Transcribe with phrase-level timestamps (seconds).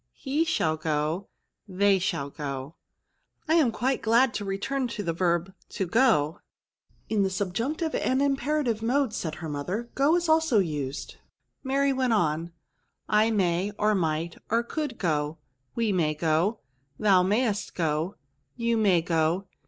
[0.15, 1.27] He shall go.
[1.67, 2.73] They shall go.,"
[3.47, 6.39] I am quite glad to return to the verb to go."
[7.09, 11.17] •"In the subjunctive and imperative modes," said her mother," go is also used."
[11.63, 12.51] Mary went on:—
[12.95, 15.37] *' I may, or might, or could go,
[15.75, 16.61] We may go.
[16.97, 18.15] Thou mayest go.
[18.55, 19.45] You may go.